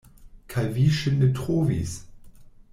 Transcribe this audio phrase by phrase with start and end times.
[0.53, 1.95] Kaj vi ŝin ne trovis?